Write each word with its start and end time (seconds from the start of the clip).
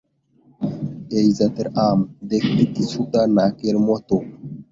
এই 1.11 1.29
জাতের 1.37 1.67
আম 1.87 1.99
দেখতে 2.23 2.63
কিছুটা 2.75 3.21
নাকের 3.35 3.75
মতো। 3.87 4.15